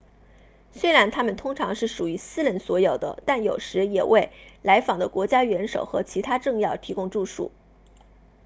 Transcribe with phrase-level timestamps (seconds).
[0.73, 4.31] 虽然它们通常是属于私人所有的但有时也为
[4.63, 7.51] 来访的国家元首和其他政要提供住宿